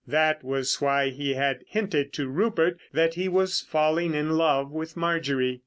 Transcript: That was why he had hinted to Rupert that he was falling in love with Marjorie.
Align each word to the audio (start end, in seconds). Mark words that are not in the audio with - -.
That 0.07 0.43
was 0.43 0.81
why 0.81 1.09
he 1.11 1.35
had 1.35 1.63
hinted 1.67 2.11
to 2.13 2.27
Rupert 2.27 2.79
that 2.91 3.13
he 3.13 3.27
was 3.27 3.61
falling 3.61 4.15
in 4.15 4.31
love 4.31 4.71
with 4.71 4.97
Marjorie. 4.97 5.59